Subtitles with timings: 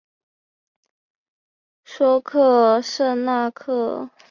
[1.85, 2.31] 叙克
[2.73, 4.09] 和圣纳克。